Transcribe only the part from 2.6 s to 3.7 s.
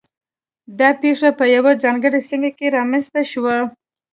رامنځته شوه